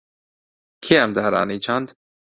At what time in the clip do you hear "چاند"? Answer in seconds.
1.65-1.87